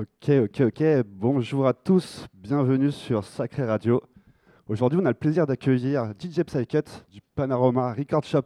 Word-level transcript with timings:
Ok, 0.00 0.30
ok, 0.30 0.60
ok. 0.62 0.82
Bonjour 1.04 1.66
à 1.66 1.74
tous, 1.74 2.26
bienvenue 2.32 2.90
sur 2.90 3.22
Sacré 3.22 3.66
Radio. 3.66 4.02
Aujourd'hui, 4.66 4.98
on 4.98 5.04
a 5.04 5.10
le 5.10 5.14
plaisir 5.14 5.46
d'accueillir 5.46 6.14
DJ 6.18 6.40
Psycut 6.42 7.04
du 7.10 7.20
Panorama 7.34 7.92
Record 7.92 8.24
Shop 8.24 8.44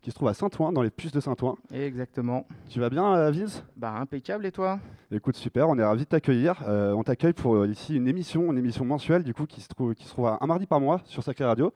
qui 0.00 0.10
se 0.10 0.14
trouve 0.14 0.28
à 0.28 0.32
Saint-Ouen, 0.32 0.72
dans 0.72 0.80
les 0.80 0.90
puces 0.90 1.12
de 1.12 1.20
Saint-Ouen. 1.20 1.58
Exactement. 1.70 2.46
Tu 2.70 2.80
vas 2.80 2.88
bien, 2.88 3.14
euh, 3.14 3.30
Vince 3.30 3.62
Bah 3.76 3.92
impeccable 3.92 4.46
et 4.46 4.52
toi? 4.52 4.80
Écoute, 5.10 5.36
super, 5.36 5.68
on 5.68 5.76
est 5.78 5.84
ravis 5.84 6.04
de 6.04 6.08
t'accueillir. 6.08 6.62
Euh, 6.66 6.94
on 6.94 7.02
t'accueille 7.02 7.34
pour 7.34 7.56
euh, 7.56 7.68
ici 7.68 7.94
une 7.94 8.08
émission, 8.08 8.50
une 8.50 8.56
émission 8.58 8.86
mensuelle 8.86 9.22
du 9.22 9.34
coup 9.34 9.44
qui 9.44 9.60
se 9.60 9.68
trouve, 9.68 9.94
qui 9.94 10.04
se 10.04 10.10
trouve 10.12 10.34
un 10.40 10.46
mardi 10.46 10.64
par 10.64 10.80
mois 10.80 11.02
sur 11.04 11.22
Sacré 11.22 11.44
Radio, 11.44 11.74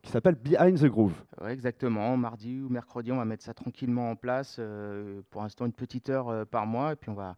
qui 0.00 0.12
s'appelle 0.12 0.36
Behind 0.36 0.78
the 0.78 0.86
Groove. 0.86 1.14
Ouais, 1.40 1.52
exactement. 1.52 2.16
Mardi 2.16 2.60
ou 2.60 2.68
mercredi, 2.68 3.10
on 3.10 3.16
va 3.16 3.24
mettre 3.24 3.42
ça 3.42 3.52
tranquillement 3.52 4.12
en 4.12 4.14
place. 4.14 4.58
euh, 4.60 5.22
pour 5.30 5.42
l'instant, 5.42 5.66
une 5.66 5.72
petite 5.72 6.08
heure 6.08 6.46
par 6.46 6.66
mois. 6.66 6.92
Et 6.92 6.96
puis, 6.96 7.10
on 7.10 7.14
va, 7.14 7.34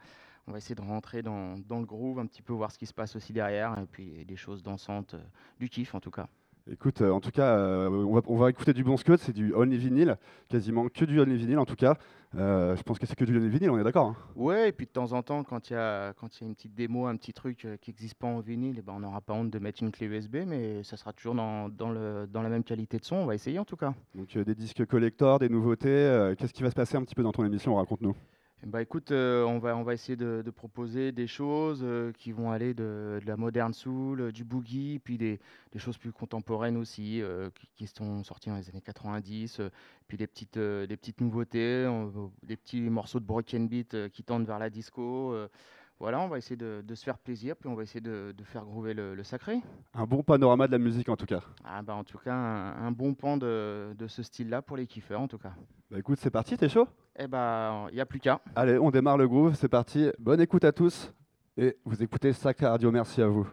on 0.46 0.52
va 0.52 0.59
essayer 0.59 0.74
de 0.74 0.80
rentrer 0.80 1.23
dans, 1.23 1.55
dans 1.69 1.78
le 1.78 1.87
groove, 1.87 2.19
un 2.19 2.27
petit 2.27 2.42
peu 2.42 2.52
voir 2.52 2.70
ce 2.70 2.78
qui 2.78 2.87
se 2.87 2.95
passe 2.95 3.16
aussi 3.16 3.32
derrière. 3.32 3.78
Et 3.78 3.87
puis, 3.87 4.24
des 4.24 4.37
choses 4.37 4.62
dansantes, 4.62 5.15
euh, 5.15 5.23
du 5.59 5.68
kiff 5.68 5.95
en 5.95 6.01
tout 6.01 6.10
cas. 6.10 6.28
Écoute, 6.70 7.01
euh, 7.01 7.10
en 7.10 7.20
tout 7.20 7.32
cas, 7.32 7.56
euh, 7.59 7.88
on, 7.88 8.15
va, 8.15 8.20
on 8.27 8.37
va 8.37 8.51
écouter 8.51 8.73
du 8.73 8.84
bon 8.84 8.96
scud, 8.96 9.18
c'est 9.18 9.32
du 9.32 9.52
only 9.52 9.77
vinyle, 9.77 10.16
quasiment 10.48 10.88
que 10.88 11.05
du 11.05 11.18
only 11.20 11.37
vinyle 11.37 11.59
en 11.59 11.65
tout 11.65 11.74
cas. 11.74 11.96
Euh, 12.37 12.77
je 12.77 12.82
pense 12.82 13.01
que 13.01 13.06
c'est 13.06 13.16
que 13.16 13.24
du 13.24 13.37
only 13.37 13.48
vinyle, 13.48 13.70
on 13.70 13.78
est 13.78 13.84
d'accord 13.84 14.06
hein 14.06 14.16
Ouais, 14.37 14.68
et 14.68 14.73
puis 14.73 14.87
de 14.87 14.92
temps 14.92 15.12
en 15.12 15.23
temps, 15.23 15.42
quand 15.42 15.70
il 15.70 15.73
y 15.73 15.77
a, 15.77 16.10
y 16.12 16.45
une 16.45 16.54
petite 16.54 16.74
démo, 16.74 17.06
un 17.06 17.16
petit 17.16 17.32
truc 17.32 17.66
qui 17.80 17.90
n'existe 17.90 18.15
pas 18.15 18.29
en 18.29 18.38
vinyle, 18.38 18.77
eh 18.79 18.82
ben, 18.82 18.93
on 18.93 19.01
n'aura 19.01 19.20
pas 19.20 19.32
honte 19.32 19.51
de 19.51 19.59
mettre 19.59 19.82
une 19.82 19.90
clé 19.90 20.06
USB, 20.06 20.37
mais 20.46 20.84
ça 20.84 20.96
sera 20.96 21.12
toujours 21.12 21.34
dans, 21.34 21.68
dans, 21.68 21.90
le, 21.90 22.29
dans 22.30 22.43
la 22.43 22.49
même 22.49 22.62
qualité 22.62 22.99
de 22.99 23.04
son. 23.04 23.16
On 23.16 23.27
va 23.27 23.34
essayer 23.34 23.59
en 23.59 23.65
tout 23.65 23.77
cas. 23.77 23.93
Donc 24.15 24.38
des 24.38 24.54
disques 24.54 24.87
collector, 24.87 25.40
des 25.40 25.49
nouveautés. 25.49 26.34
Qu'est-ce 26.38 26.52
qui 26.52 26.62
va 26.62 26.71
se 26.71 26.77
passer 26.77 26.96
un 26.96 27.02
petit 27.02 27.16
peu 27.16 27.24
dans 27.24 27.32
ton 27.32 27.45
émission 27.45 27.74
Raconte-nous. 27.74 28.15
Ben, 28.65 28.79
écoute, 28.79 29.10
euh, 29.10 29.43
on, 29.45 29.59
va, 29.59 29.77
on 29.77 29.82
va 29.82 29.93
essayer 29.93 30.15
de, 30.15 30.49
proposer 30.55 31.10
des 31.10 31.27
choses 31.27 31.80
euh, 31.82 32.13
qui 32.13 32.30
vont 32.30 32.52
aller 32.52 32.74
de, 32.74 33.18
la 33.27 33.37
moderne 33.37 33.73
soul, 33.74 34.21
euh, 34.21 34.30
du 34.30 34.45
boogie, 34.45 35.01
puis 35.02 35.18
des, 35.18 35.41
choses 35.79 35.99
plus 35.99 36.13
contemporaines 36.13 36.77
aussi, 36.77 37.23
qui, 37.74 37.88
sont 37.88 38.23
sorties 38.23 38.51
dans 38.51 38.57
les 38.57 38.68
années 38.68 38.80
90, 38.80 39.59
euh, 39.59 39.71
puis 40.07 40.16
des 40.16 40.29
petites, 40.29 40.59
des 40.59 40.96
petites 40.96 41.21
nouveautés, 41.21 41.90
des 42.45 42.57
petits 42.57 42.83
morceaux 42.83 43.18
de 43.18 43.24
broken 43.24 43.66
beat 43.66 44.09
qui 44.10 44.23
tendent 44.23 44.46
vers 44.46 44.60
la 44.60 44.71
disco. 44.71 45.35
Voilà, 46.03 46.21
on 46.21 46.27
va 46.27 46.37
essayer 46.37 46.57
de, 46.57 46.83
de 46.85 46.95
se 46.97 47.05
faire 47.05 47.17
plaisir, 47.17 47.55
puis 47.55 47.69
on 47.69 47.77
va 47.77 47.85
essayer 47.85 48.01
de, 48.01 48.35
de 48.37 48.43
faire 48.43 48.65
groover 48.65 48.93
le, 48.93 49.15
le 49.15 49.23
sacré. 49.23 49.61
Un 49.95 50.05
bon 50.05 50.25
panorama 50.25 50.67
de 50.67 50.73
la 50.73 50.79
musique 50.79 51.09
en 51.09 51.15
tout 51.15 51.27
cas. 51.27 51.41
Ah, 51.65 51.81
bah, 51.81 51.95
en 51.95 52.03
tout 52.03 52.19
cas, 52.19 52.35
un, 52.35 52.87
un 52.87 52.91
bon 52.91 53.15
pan 53.15 53.37
de, 53.37 53.95
de 53.97 54.07
ce 54.09 54.25
style-là 54.25 54.63
pour 54.63 54.77
les 54.77 54.89
kiffeurs, 54.89 55.21
en 55.21 55.29
tout 55.29 55.39
cas. 55.39 55.53
Bah 55.93 56.01
écoute, 56.01 56.19
c'est 56.19 56.30
parti, 56.30 56.57
t'es 56.57 56.69
chaud? 56.69 56.89
Eh 57.17 57.29
ben, 57.29 57.87
il 57.91 57.95
n'y 57.95 58.01
a 58.01 58.07
plus 58.07 58.19
qu'à. 58.19 58.41
Allez, 58.57 58.79
on 58.79 58.91
démarre 58.91 59.17
le 59.17 59.29
groove, 59.29 59.55
c'est 59.55 59.69
parti. 59.69 60.11
Bonne 60.19 60.41
écoute 60.41 60.65
à 60.65 60.73
tous. 60.73 61.13
Et 61.57 61.77
vous 61.85 62.03
écoutez 62.03 62.33
Sacré 62.33 62.67
Radio, 62.67 62.91
merci 62.91 63.23
à 63.23 63.29
vous. 63.29 63.47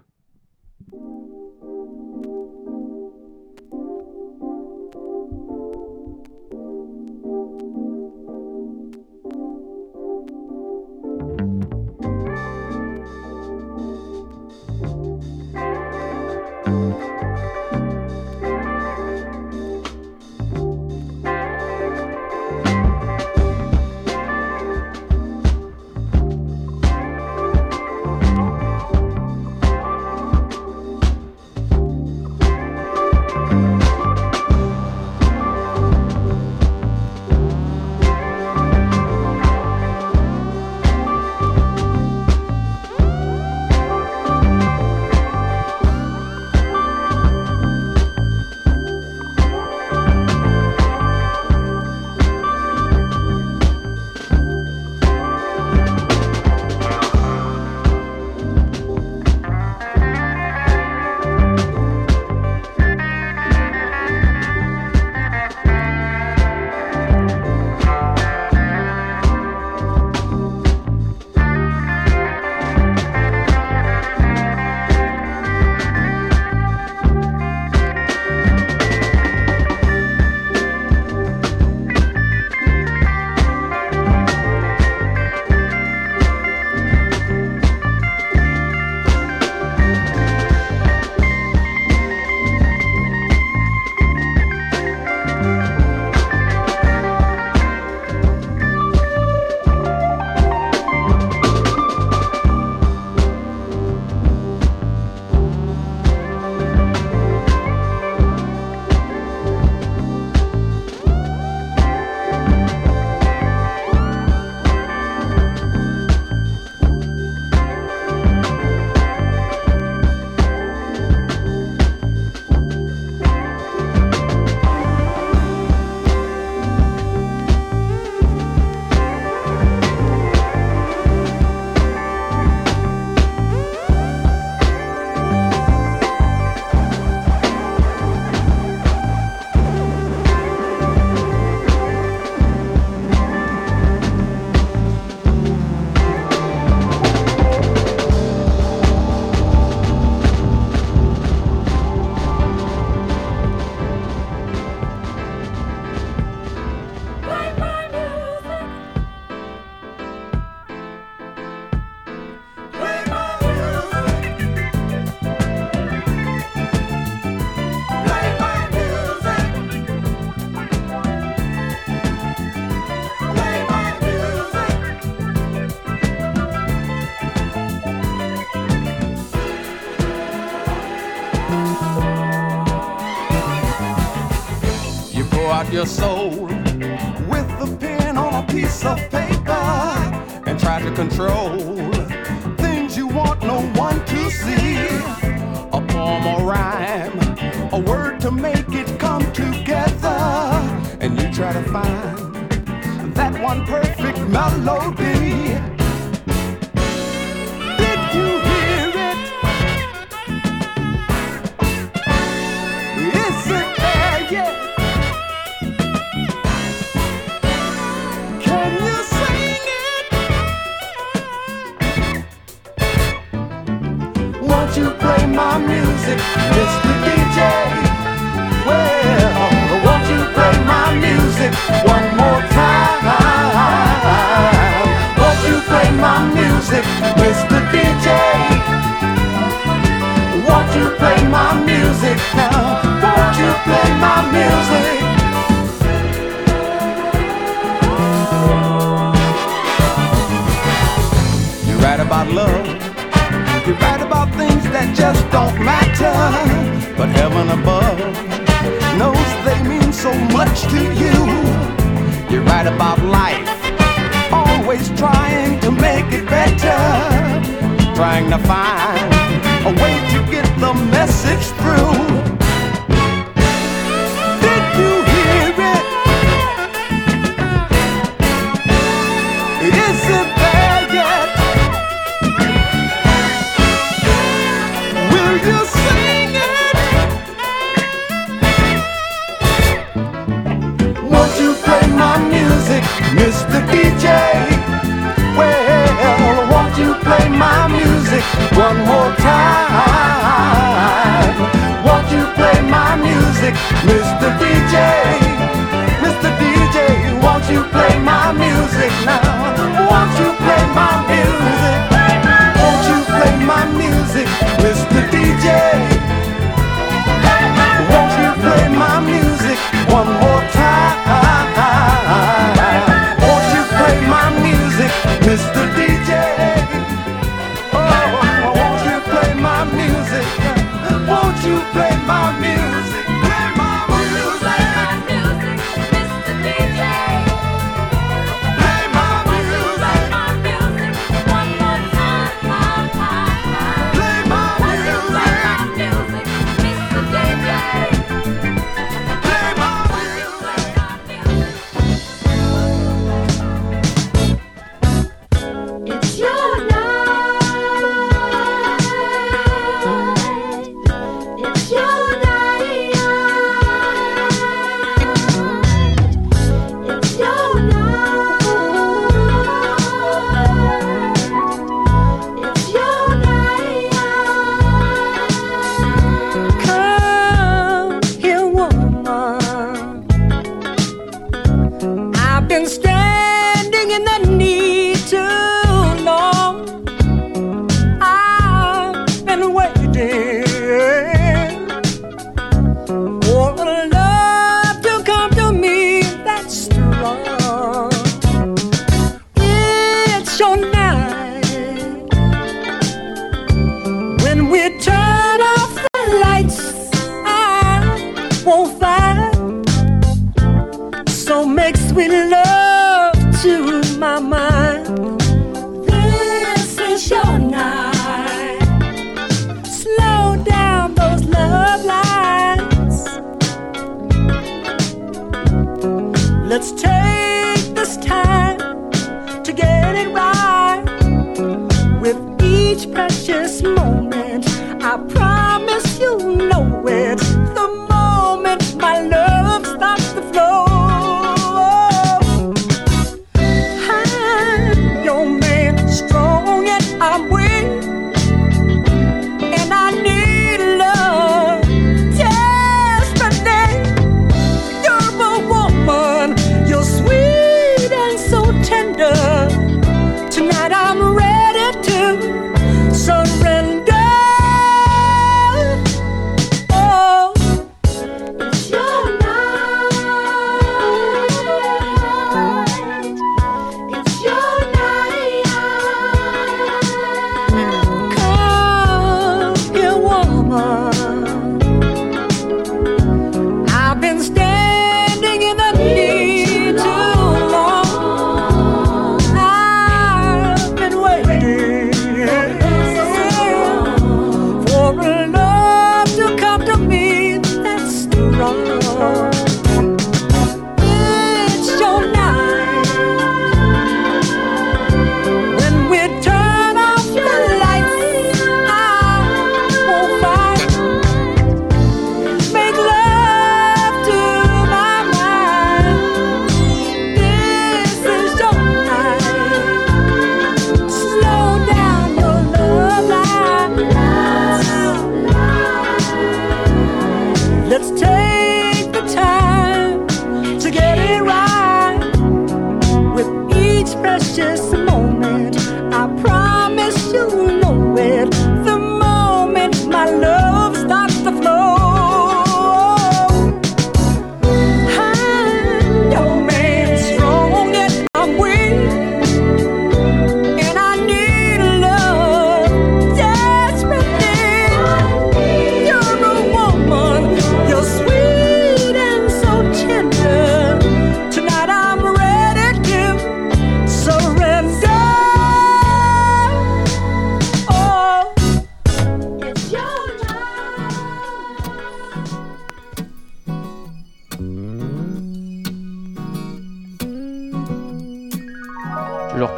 the 268.29 268.37
fire. 268.37 268.78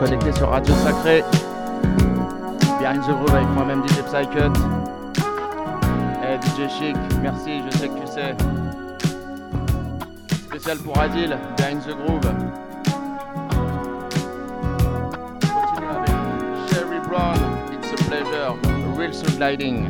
Connecté 0.01 0.31
sur 0.31 0.49
Radio 0.49 0.73
Sacré. 0.83 1.23
Behind 2.79 3.03
the 3.03 3.11
Groove 3.11 3.35
avec 3.35 3.47
moi-même 3.49 3.83
DJ 3.87 4.01
Psycut. 4.01 4.51
Eh, 6.23 6.25
hey 6.25 6.39
DJ 6.41 6.67
Chic, 6.71 6.95
merci, 7.21 7.61
je 7.63 7.77
sais 7.77 7.87
que 7.87 7.99
tu 7.99 8.07
sais. 8.07 8.35
Spécial 10.49 10.79
pour 10.79 10.99
Adil, 10.99 11.37
Behind 11.55 11.83
the 11.83 11.95
Groove. 12.03 12.33
Continue 15.39 15.91
avec 15.95 16.15
Sherry 16.71 16.99
Brown, 17.07 17.37
It's 17.71 17.91
a 17.91 17.95
Pleasure, 18.05 18.57
Real 18.97 19.13
Soul 19.13 19.37
Gliding. 19.37 19.87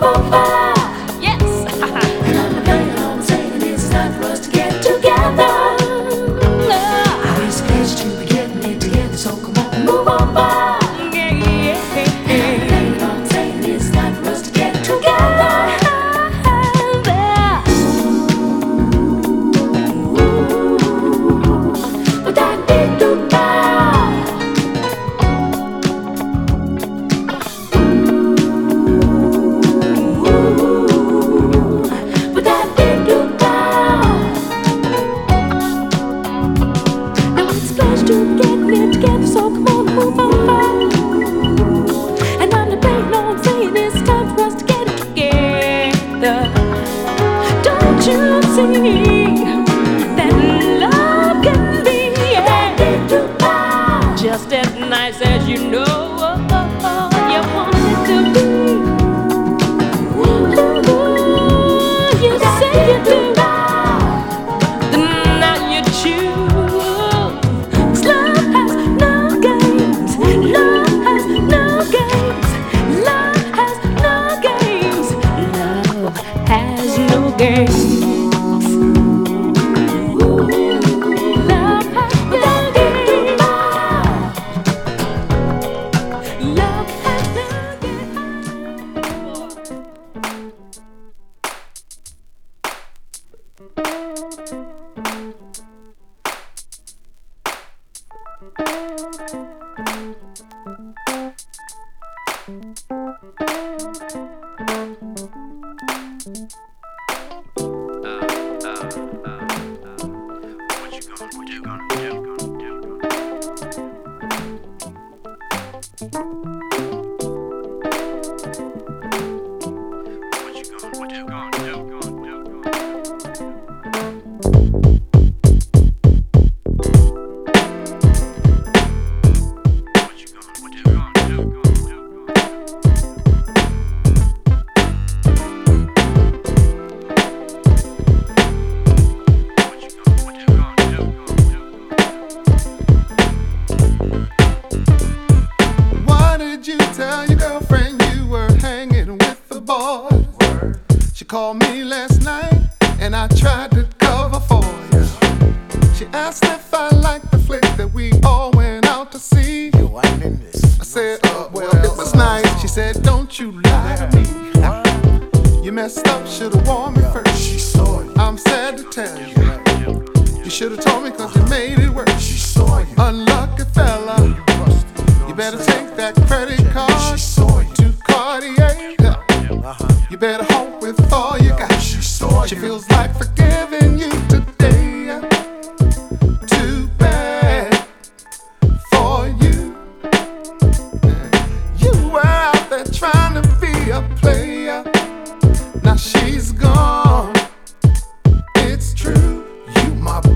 bum. 0.00 0.49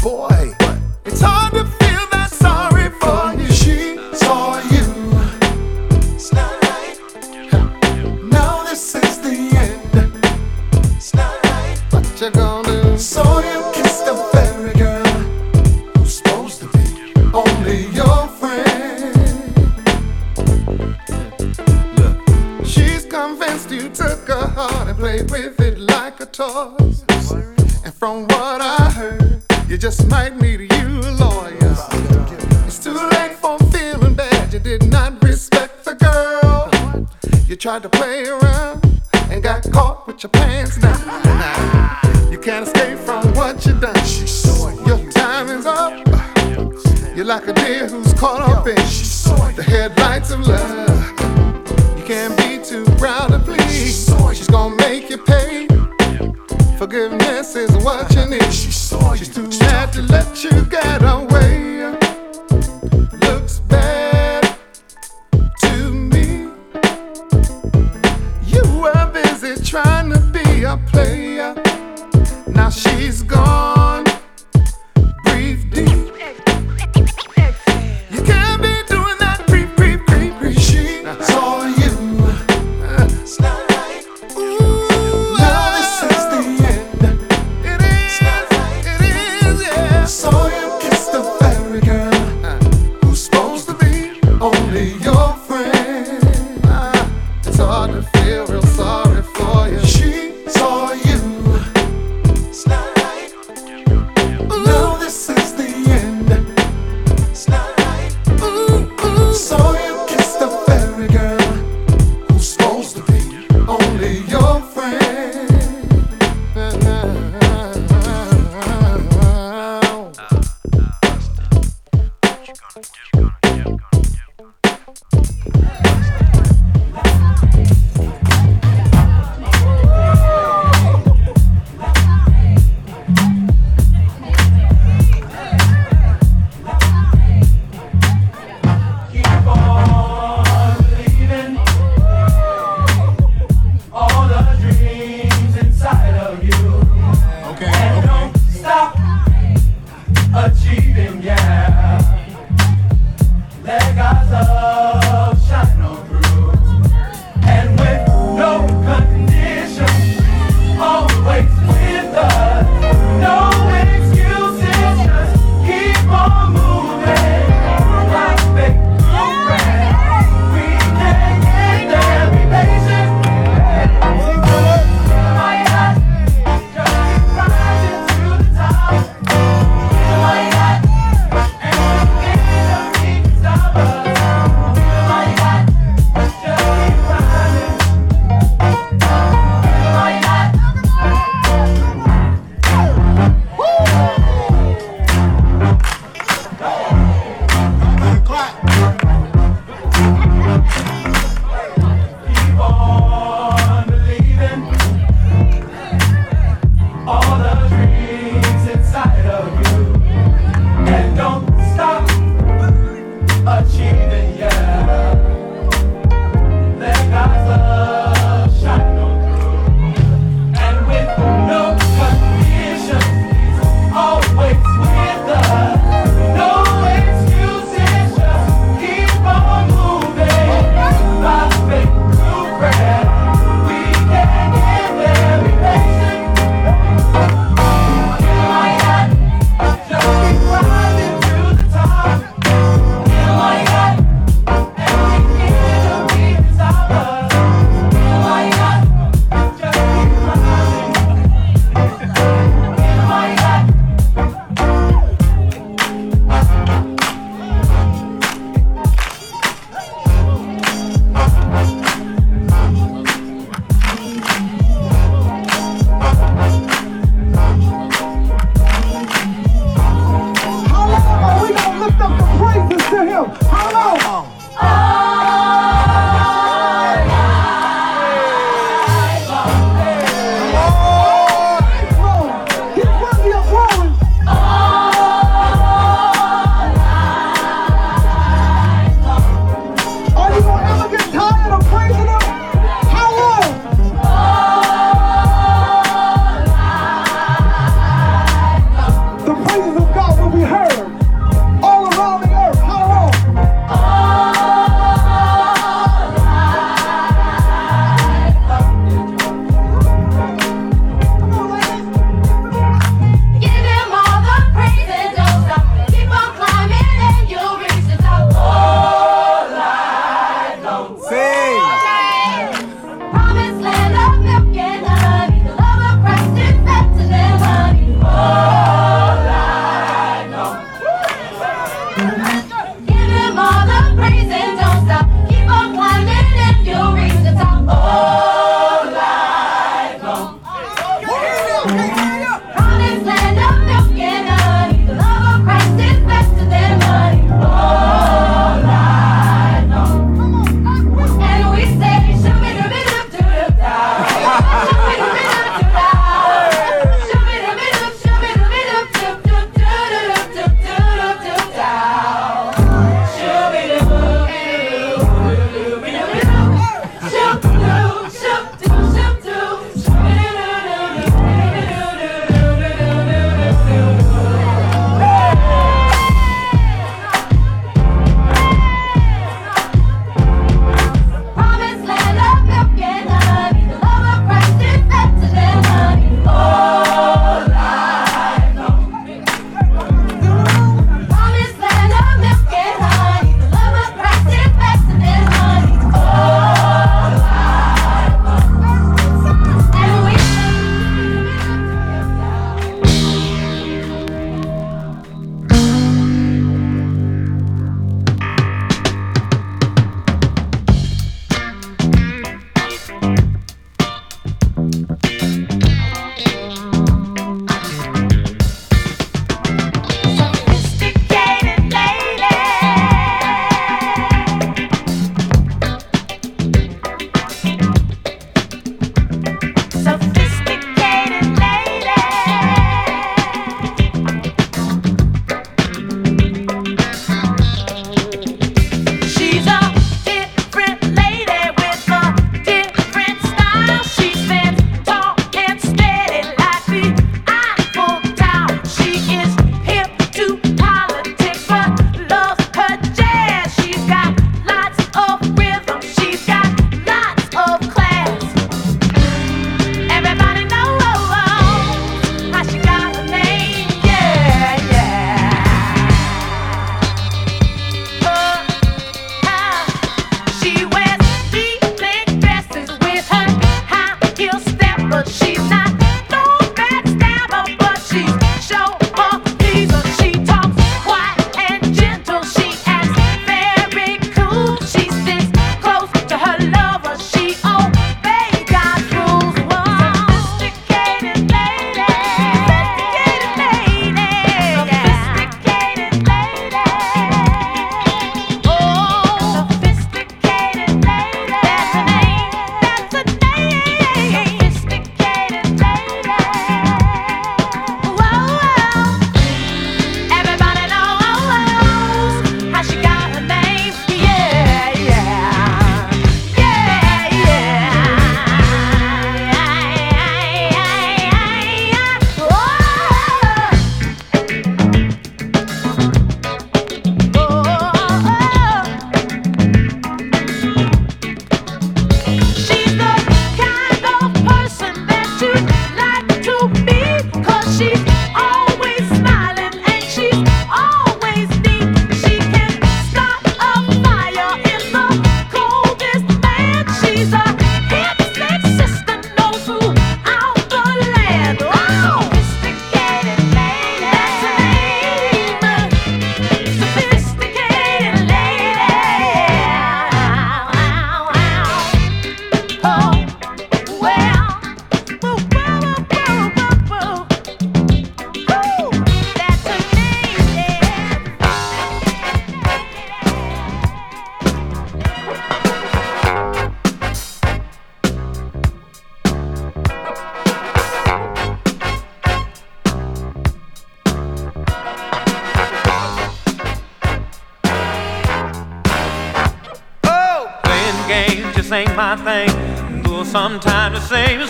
Boy. 0.05 0.53
It's 1.07 1.23
hard 1.23 1.44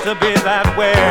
to 0.05 0.14
be 0.17 0.35
that 0.35 0.77
way. 0.77 1.04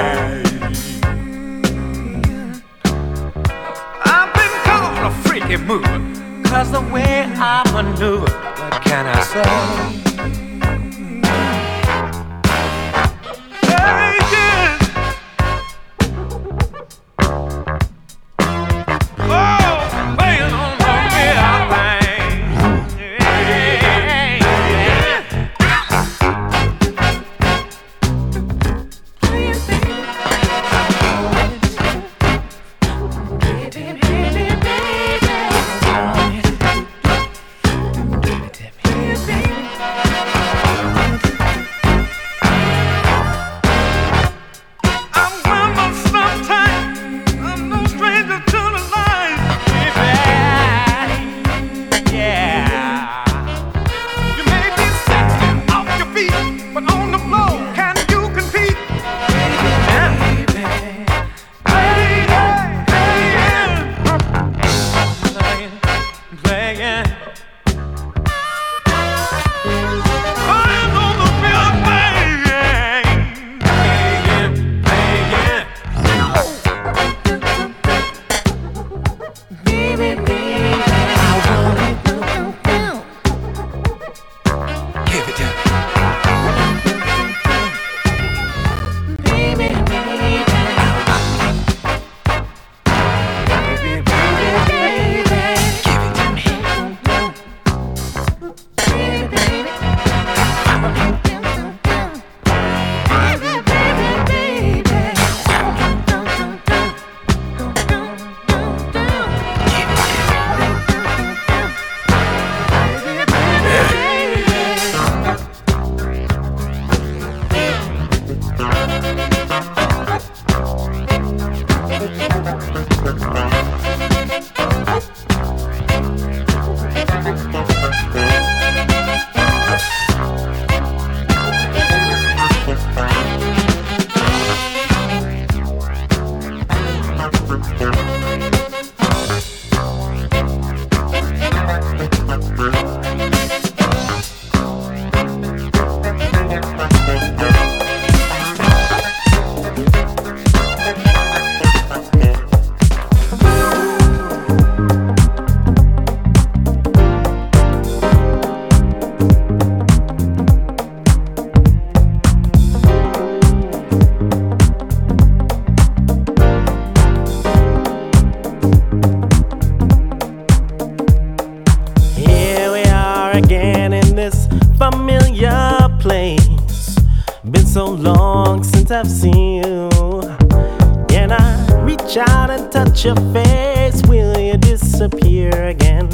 your 183.04 183.16
face, 183.34 184.02
will 184.08 184.40
you 184.40 184.56
disappear 184.56 185.52
again? 185.68 186.10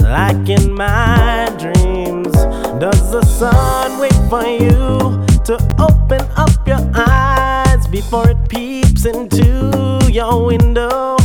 Like 0.00 0.48
in 0.48 0.72
my 0.72 1.54
dreams, 1.58 2.32
does 2.80 3.10
the 3.10 3.22
sun 3.24 3.98
wait 3.98 4.14
for 4.30 4.42
you 4.42 5.22
to 5.44 5.54
open 5.78 6.22
up 6.36 6.66
your 6.66 6.80
eyes 6.94 7.86
before 7.88 8.30
it 8.30 8.48
peeps 8.48 9.04
into 9.04 9.98
your 10.10 10.46
window? 10.46 11.16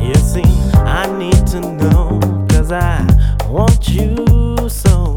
You 0.00 0.14
see, 0.16 0.42
I 0.74 1.06
need 1.16 1.46
to 1.48 1.60
know, 1.60 2.18
cause 2.48 2.72
I 2.72 3.06
want 3.48 3.88
you 3.88 4.68
so. 4.68 5.14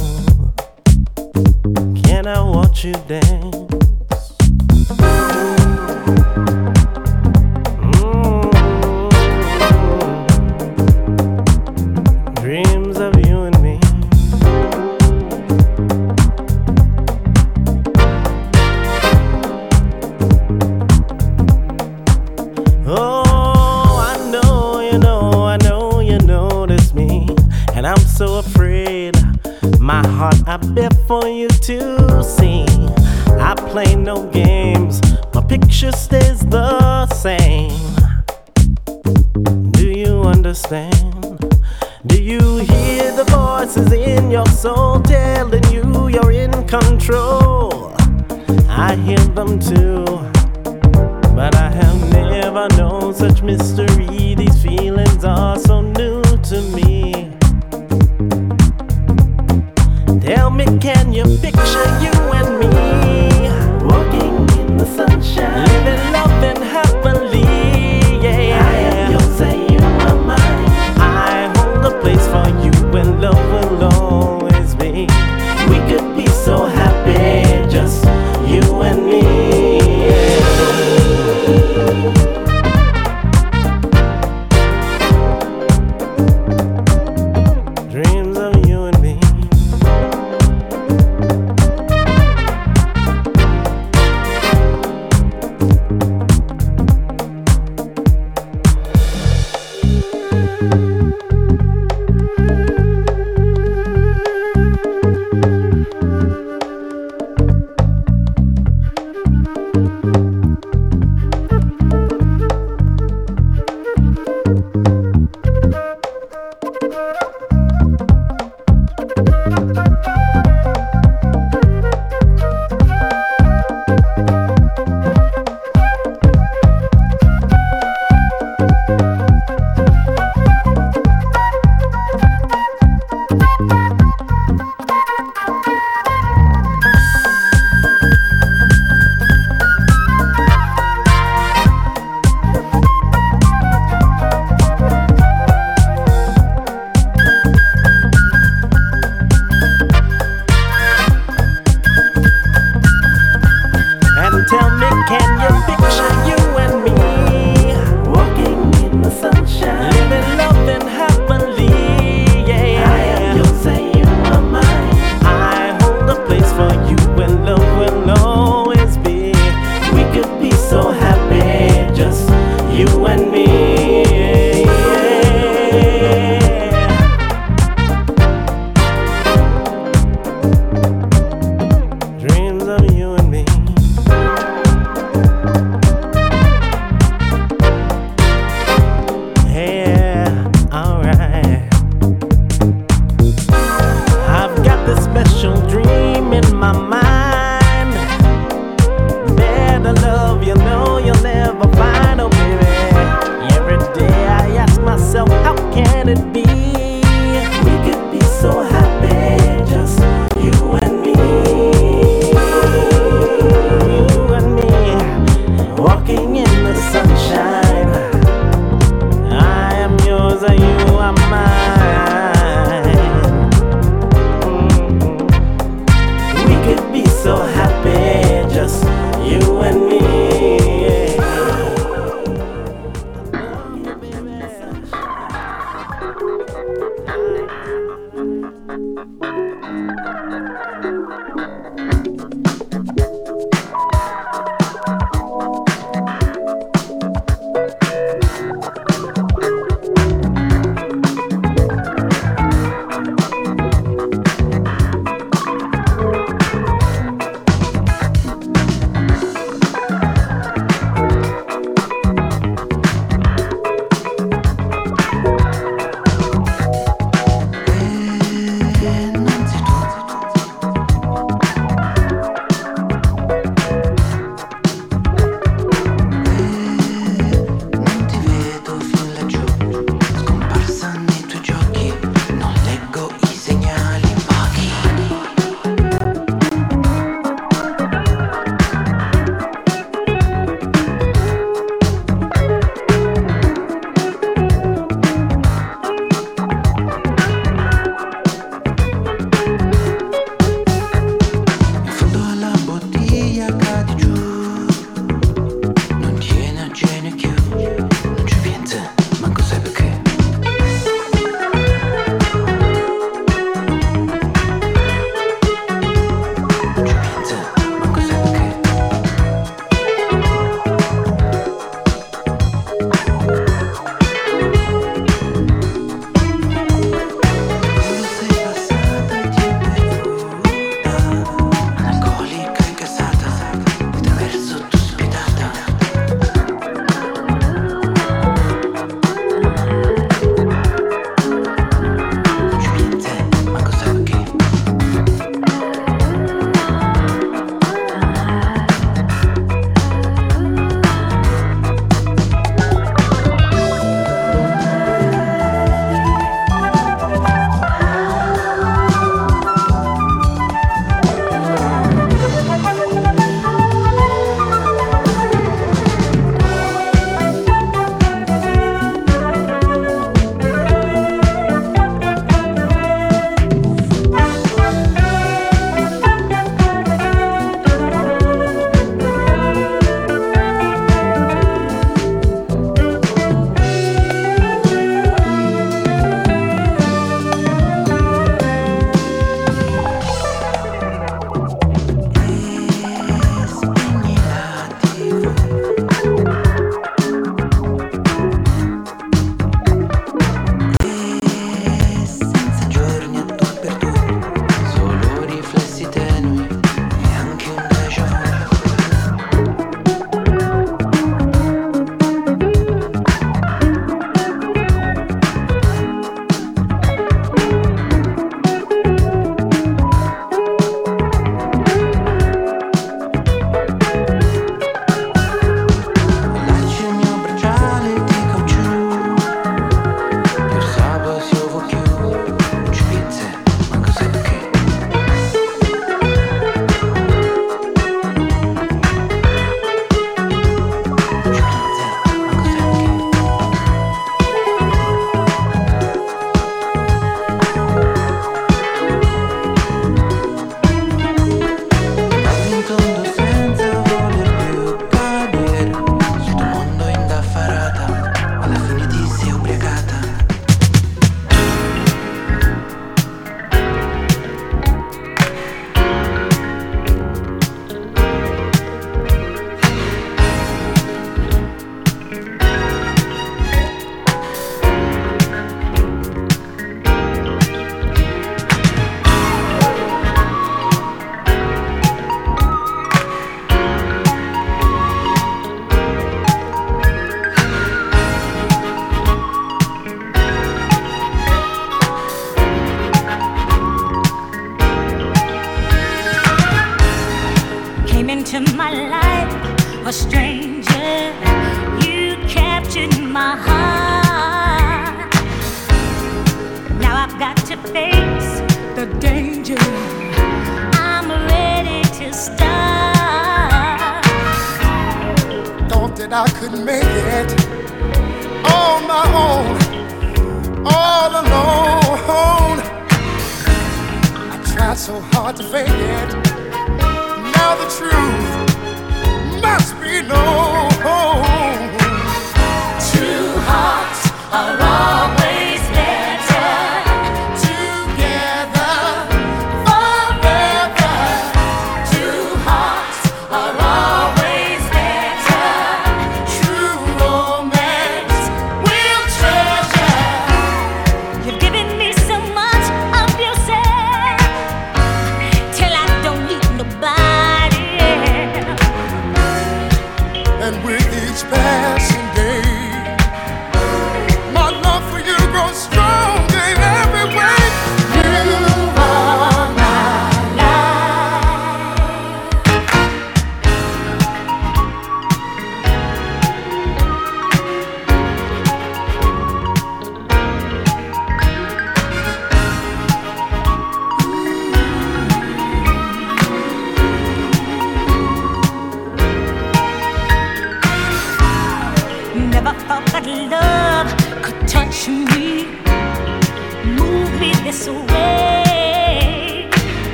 Can 2.03 2.27
I 2.27 2.41
watch 2.41 2.85
you 2.85 2.93
dance? 3.07 3.64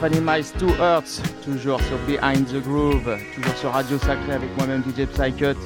Stephanie 0.00 0.24
Miles, 0.24 0.50
Two 0.58 0.70
Hertz, 0.80 1.20
toujours 1.44 1.78
sur 1.82 1.98
Behind 2.06 2.46
the 2.46 2.62
Groove, 2.62 3.18
toujours 3.34 3.54
sur 3.54 3.70
Radio 3.70 3.98
Sacré 3.98 4.32
avec 4.32 4.48
moi-même 4.56 4.82
DJ 4.82 5.04
Psycut. 5.04 5.58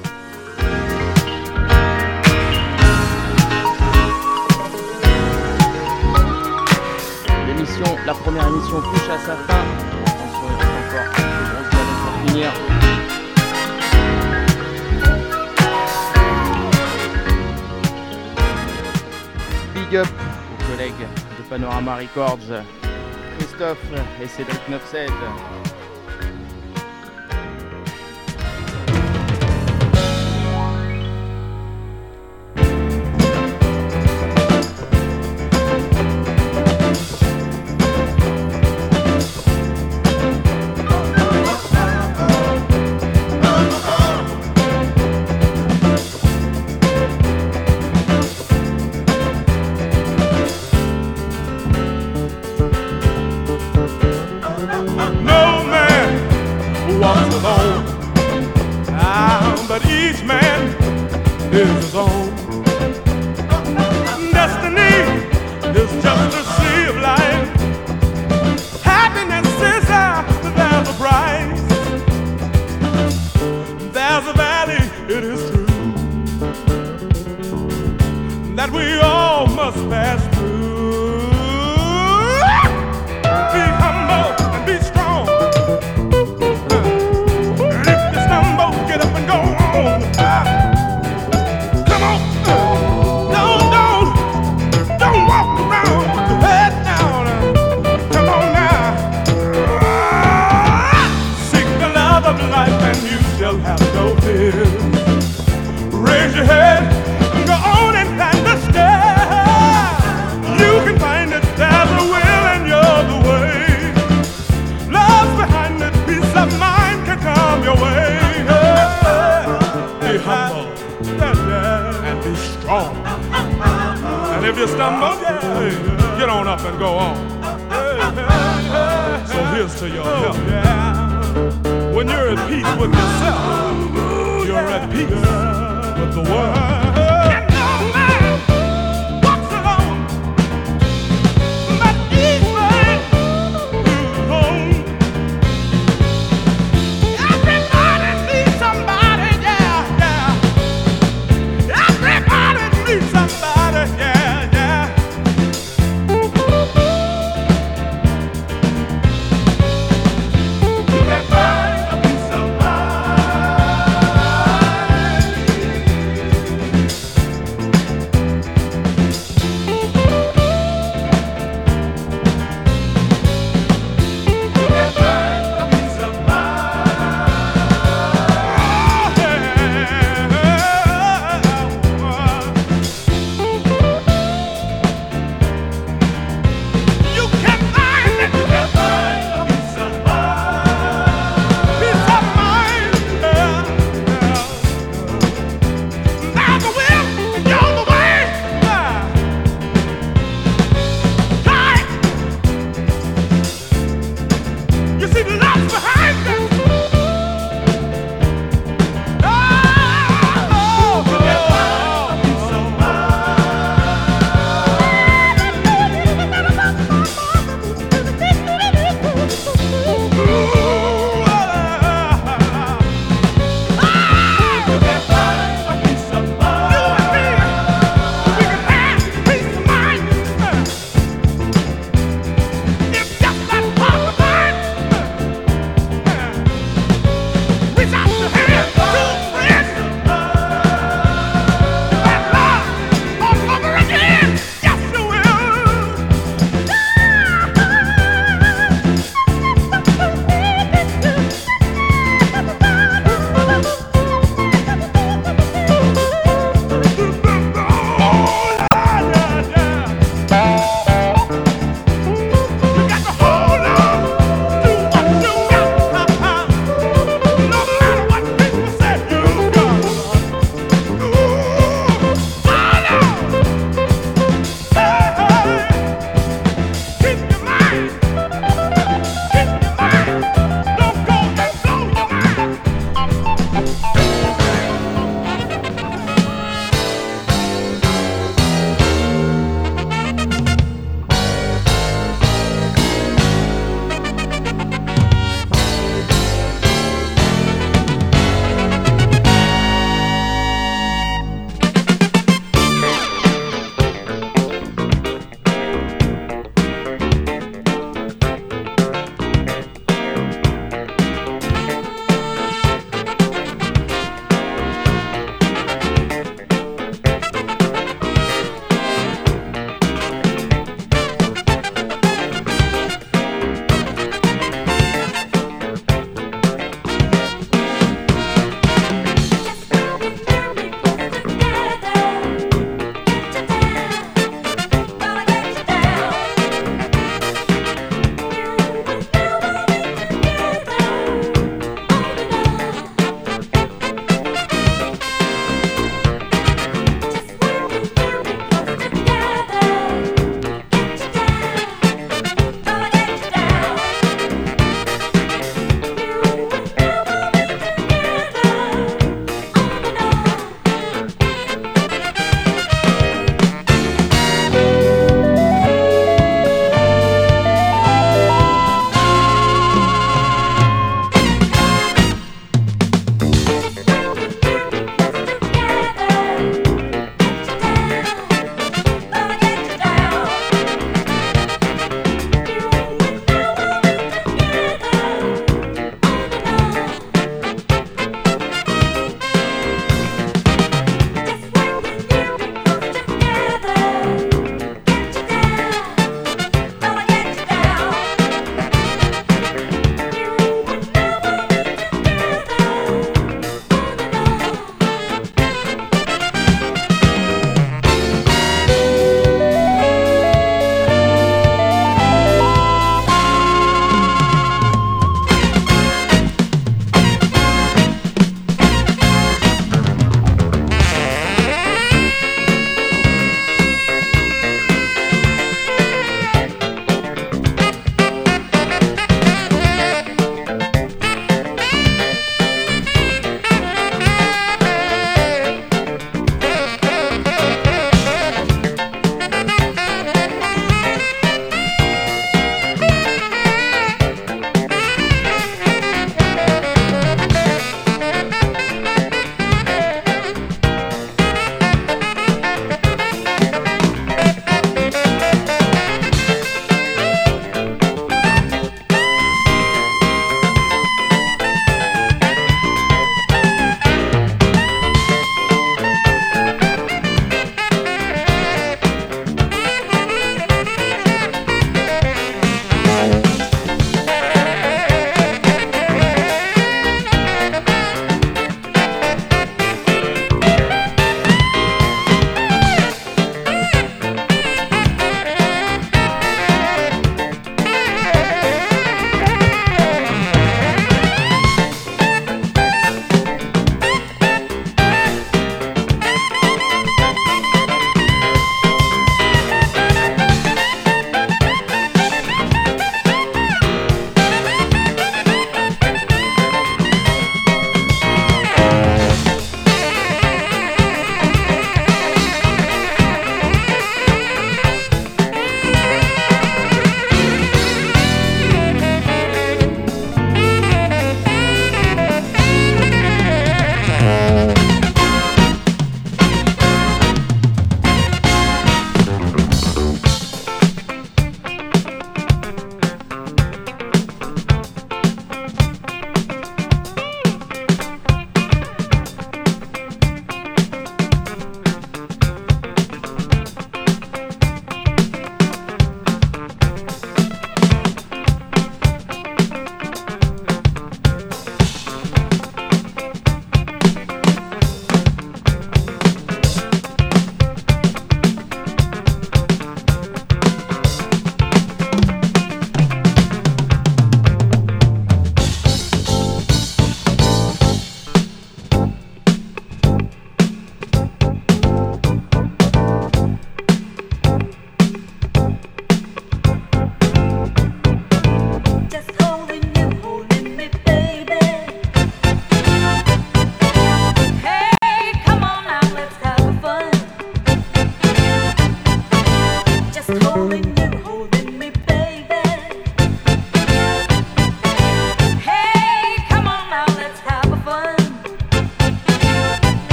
L'émission, 7.46 7.96
la 8.04 8.14
première 8.14 8.48
émission 8.48 8.80
touche 8.80 9.08
à 9.08 9.18
sa 9.18 9.36
fin. 9.36 9.62
Attention, 10.04 10.48
il 10.50 10.56
reste 10.56 10.74
encore 10.90 11.84
pour 12.02 12.28
finir. 12.28 12.50
Big 19.76 19.96
up 19.96 20.08
aux 20.08 20.72
collègues 20.72 21.06
de 21.38 21.42
Panorama 21.48 21.94
Records 21.94 22.64
Christophe 23.54 23.78
et 24.20 24.26
Cédric 24.26 24.58
97. 24.68 25.73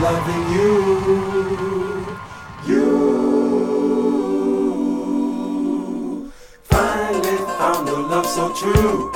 Loving 0.00 0.44
you. 0.52 0.72
You 2.66 2.84
finally 6.64 7.36
found 7.58 7.88
a 7.88 7.92
love 7.92 8.26
so 8.26 8.52
true. 8.54 9.12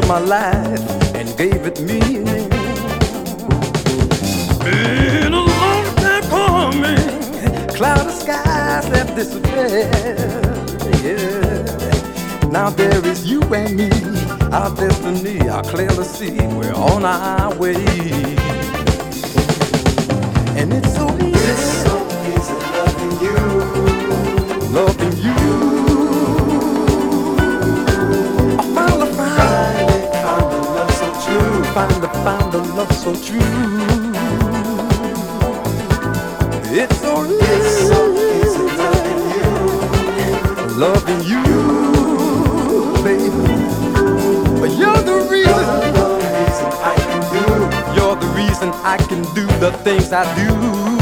Love 0.00 0.02
into 0.02 0.06
my 0.06 0.18
life 0.18 1.14
and 1.14 1.36
gave 1.36 1.66
it 1.66 1.80
meaning. 1.80 2.48
Been 4.60 5.32
a 5.32 5.40
long 5.40 5.84
time 5.96 6.22
coming, 6.24 7.68
cloudy 7.68 8.10
skies 8.10 8.86
have 8.86 9.14
disappeared. 9.14 10.44
Yeah. 11.02 12.48
Now 12.50 12.70
there 12.70 13.04
is 13.06 13.30
you 13.30 13.42
and 13.54 13.76
me, 13.76 13.90
our 14.52 14.74
destiny, 14.74 15.48
I 15.48 15.62
clearly 15.62 16.04
see 16.04 16.36
we're 16.56 16.74
on 16.74 17.04
our 17.04 17.54
way. 17.56 17.74
And 20.56 20.72
it's 20.72 20.94
so 20.94 21.06
easy, 21.18 21.54
so 21.84 22.06
easy 22.26 22.54
loving 22.76 23.20
you. 23.24 23.36
loving 24.72 25.12
you. 25.16 25.19
True. 31.72 31.74
finally 31.74 32.08
found 32.24 32.54
a 32.54 32.58
love 32.74 32.92
so 32.92 33.12
true. 33.14 33.40
It's 36.72 36.96
so 37.00 37.24
easy, 37.24 37.86
So 37.88 38.12
easy 38.14 38.66
loving 38.78 39.22
you. 39.34 39.50
loving 40.78 41.22
you, 41.32 43.02
baby. 43.04 43.56
You're 44.76 45.02
the 45.02 45.26
reason, 45.30 45.66
The 45.94 46.06
reason 46.36 46.70
I 46.82 46.96
can 47.08 47.20
do. 47.34 47.46
you're 47.96 48.16
the 48.16 48.26
reason 48.36 48.68
I 48.84 48.96
can 49.08 49.22
do 49.34 49.46
the 49.58 49.72
things 49.84 50.12
I 50.12 50.24
do. 50.36 50.99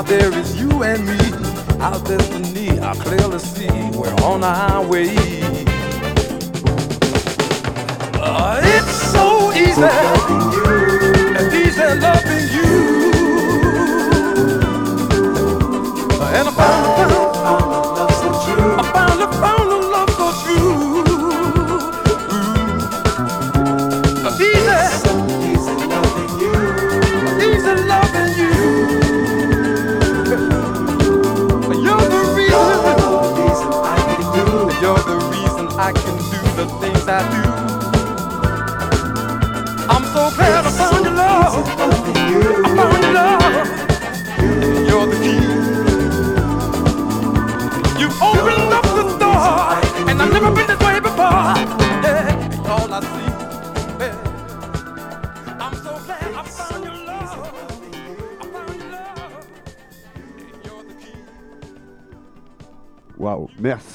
Now 0.00 0.06
there 0.06 0.32
is 0.38 0.58
you 0.58 0.82
and 0.82 1.04
me. 1.06 1.18
Our 1.78 1.98
destiny, 2.04 2.80
I 2.80 2.94
clearly 2.94 3.38
see 3.38 3.68
we're 3.96 4.14
on 4.22 4.44
our 4.44 4.86
way. 4.86 5.14
Uh, 8.14 8.60
it's 8.62 8.96
so 9.12 9.52
easy, 9.52 9.82
and 11.38 11.52
easy 11.52 11.82
loving 12.00 12.48
you. 12.54 12.99
I'm 39.92 40.04
so 40.14 40.30
glad 40.36 40.69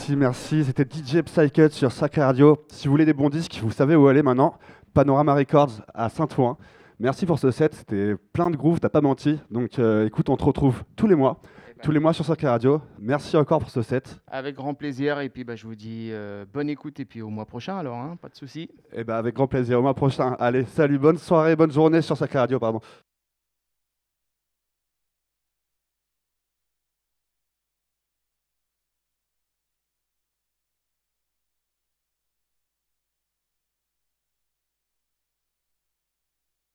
merci, 0.10 0.16
merci. 0.16 0.66
C'était 0.66 0.84
DJ 0.84 1.24
Psycut 1.24 1.70
sur 1.72 1.92
Sacré 1.92 2.22
Radio. 2.22 2.64
Si 2.68 2.88
vous 2.88 2.92
voulez 2.92 3.06
des 3.06 3.14
bons 3.14 3.30
disques, 3.30 3.60
vous 3.64 3.72
savez 3.72 3.96
où 3.96 4.08
aller 4.08 4.22
maintenant. 4.22 4.54
Panorama 4.94 5.34
Records 5.34 5.82
à 5.96 6.10
Saint-Ouen. 6.10 6.58
Merci 7.00 7.26
pour 7.26 7.40
ce 7.40 7.50
set, 7.50 7.74
c'était 7.74 8.16
plein 8.32 8.52
de 8.52 8.56
grooves, 8.56 8.80
t'as 8.80 8.90
pas 8.90 9.02
menti. 9.02 9.40
Donc 9.50 9.80
euh, 9.80 10.06
écoute, 10.06 10.30
on 10.30 10.38
te 10.38 10.44
retrouve 10.44 10.84
tous 10.96 11.08
les 11.08 11.16
mois, 11.16 11.42
tous 11.82 11.92
les 11.92 12.00
mois 12.00 12.14
sur 12.14 12.24
Sacré 12.24 12.48
Radio. 12.48 12.82
Merci 13.00 13.36
encore 13.36 13.60
pour 13.60 13.72
ce 13.72 13.82
set. 13.82 14.20
Avec 14.28 14.56
grand 14.56 14.76
plaisir. 14.76 15.20
Et 15.22 15.30
puis 15.30 15.44
bah, 15.44 15.56
je 15.56 15.66
vous 15.66 15.76
dis 15.76 16.10
euh, 16.12 16.46
bonne 16.54 16.70
écoute 16.70 17.00
et 17.00 17.06
puis 17.06 17.24
au 17.24 17.30
mois 17.30 17.46
prochain 17.46 17.78
alors, 17.78 17.98
hein, 17.98 18.16
pas 18.22 18.30
de 18.30 18.36
souci. 18.36 18.70
Et 18.94 19.04
ben 19.04 19.16
avec 19.16 19.34
grand 19.34 19.48
plaisir, 19.48 19.80
au 19.80 19.82
mois 19.82 19.96
prochain. 19.96 20.36
Allez, 20.40 20.66
salut, 20.66 21.00
bonne 21.00 21.18
soirée, 21.18 21.56
bonne 21.56 21.72
journée 21.72 22.04
sur 22.04 22.16
Sacré 22.16 22.38
Radio, 22.38 22.60
pardon. 22.60 22.80